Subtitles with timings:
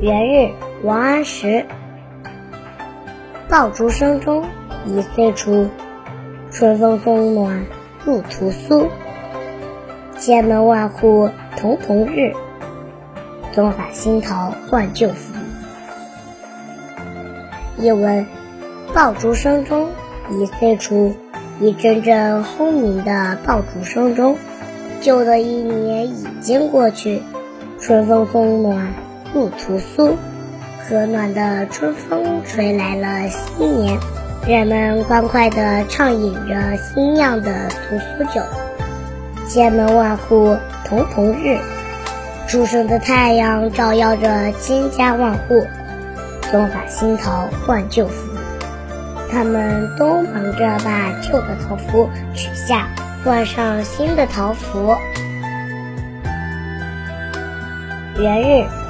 [0.00, 0.52] 元日，
[0.84, 1.66] 王安石。
[3.48, 4.44] 爆竹声中
[4.86, 5.68] 一岁除，
[6.52, 7.66] 春风送暖
[8.04, 8.86] 入屠苏。
[10.16, 12.32] 千门万户曈曈日，
[13.52, 15.34] 总把新桃换旧符。
[17.76, 18.24] 译文：
[18.94, 19.88] 爆竹声中
[20.30, 21.12] 一岁除，
[21.58, 24.36] 一阵阵轰鸣的爆竹声中，
[25.00, 27.20] 旧的一年已经过去，
[27.80, 28.86] 春风送暖。
[29.34, 30.16] 入屠苏，
[30.82, 33.98] 和暖的春风吹来了新年，
[34.46, 38.42] 人们欢快地畅饮着新酿的屠苏酒。
[39.46, 40.56] 千门万户
[40.88, 41.58] 曈曈日，
[42.46, 45.66] 初升的太阳照耀着千家万户。
[46.50, 48.32] 总把新桃换旧符，
[49.30, 52.88] 他们都忙着把旧的桃符取下，
[53.22, 54.96] 换上新的桃符。
[58.18, 58.64] 元日。